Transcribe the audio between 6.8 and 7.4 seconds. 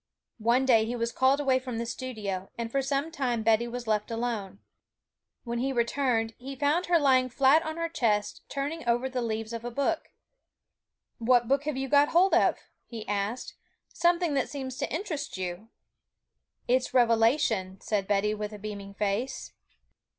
her lying